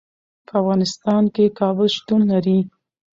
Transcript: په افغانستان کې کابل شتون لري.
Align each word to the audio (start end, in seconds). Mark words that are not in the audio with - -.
په 0.47 0.53
افغانستان 0.61 1.23
کې 1.35 1.55
کابل 1.59 1.87
شتون 1.97 2.21
لري. 2.31 2.59